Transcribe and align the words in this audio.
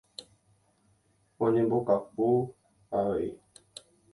Oñembokapu 1.45 2.29
avei. 2.99 3.29